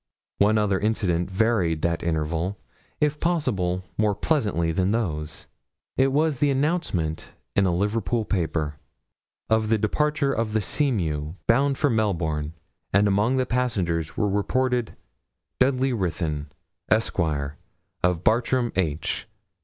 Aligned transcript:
One 0.39 0.57
other 0.57 0.79
incident 0.79 1.29
varied 1.29 1.83
that 1.83 2.01
interval, 2.01 2.57
if 2.99 3.19
possible 3.19 3.83
more 3.99 4.15
pleasantly 4.15 4.71
than 4.71 4.89
those. 4.89 5.45
It 5.95 6.11
was 6.11 6.39
the 6.39 6.49
announcement, 6.49 7.33
in 7.55 7.67
a 7.67 7.71
Liverpool 7.75 8.25
paper, 8.25 8.79
of 9.47 9.69
the 9.69 9.77
departure 9.77 10.33
of 10.33 10.53
the 10.53 10.59
Seamew, 10.59 11.35
bound 11.45 11.77
for 11.77 11.91
Melbourne; 11.91 12.53
and 12.91 13.07
among 13.07 13.37
the 13.37 13.45
passengers 13.45 14.17
were 14.17 14.27
reported 14.27 14.97
'Dudley 15.59 15.93
Ruthyn, 15.93 16.47
Esquire, 16.89 17.57
of 18.01 18.23
Bartram 18.23 18.71
H. 18.75 19.27